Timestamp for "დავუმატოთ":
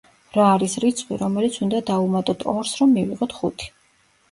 1.91-2.47